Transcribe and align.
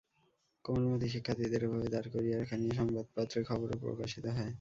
কোমলমতি 0.65 1.07
শিক্ষার্থীদের 1.09 1.61
এভাবে 1.63 1.87
দাঁড় 1.93 2.07
করিয়ে 2.13 2.35
রাখা 2.35 2.55
নিয়ে 2.57 2.75
সংবাদপত্রে 2.79 3.39
খবরও 3.49 3.75
প্রকাশিত 3.83 4.25
হয়। 4.27 4.49